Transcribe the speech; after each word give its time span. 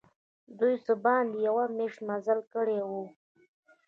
دوی 0.59 0.75
څه 0.85 0.93
باندي 1.03 1.37
یوه 1.47 1.65
میاشت 1.77 1.99
مزل 2.09 2.39
کړی 2.53 2.79
وو. 2.89 3.03